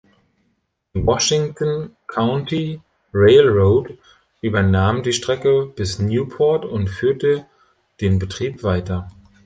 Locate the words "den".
7.99-8.17